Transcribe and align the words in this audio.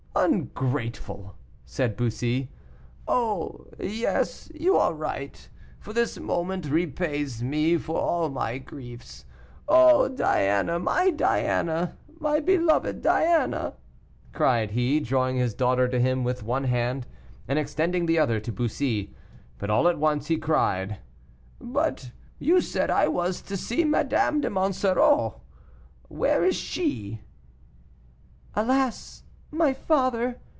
"Ungrateful," 0.13 1.35
said 1.65 1.95
Bussy. 1.95 2.51
"Oh! 3.07 3.65
yes! 3.79 4.51
you 4.53 4.75
are 4.75 4.93
right; 4.93 5.47
for 5.79 5.93
this 5.93 6.19
moment 6.19 6.65
repays 6.69 7.41
me 7.41 7.77
for 7.77 7.97
all 7.97 8.29
my 8.29 8.57
griefs. 8.57 9.23
Oh! 9.69 10.09
my 10.09 11.09
Diana! 11.11 11.87
my 12.19 12.39
beloved 12.41 13.01
Diana!" 13.01 13.73
cried 14.33 14.71
he, 14.71 14.99
drawing 14.99 15.37
his 15.37 15.53
daughter 15.53 15.87
to 15.87 15.99
him 15.99 16.25
with 16.25 16.43
one 16.43 16.65
hand, 16.65 17.07
and 17.47 17.57
extending 17.57 18.05
the 18.05 18.19
other 18.19 18.41
to 18.41 18.51
Bussy. 18.51 19.15
But 19.57 19.69
all 19.69 19.87
at 19.87 19.97
once 19.97 20.27
he 20.27 20.35
cried, 20.37 20.97
"But 21.59 22.11
you 22.37 22.59
said 22.59 22.91
I 22.91 23.07
was 23.07 23.41
to 23.43 23.55
see 23.55 23.85
Madame 23.85 24.41
de 24.41 24.49
Monsoreau. 24.49 25.39
Where 26.09 26.43
is 26.43 26.57
she?" 26.57 27.21
"Alas! 28.55 29.23
my 29.53 29.73
father!" 29.73 30.37